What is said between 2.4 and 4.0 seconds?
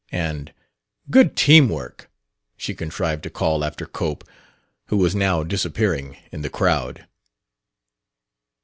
she contrived to call after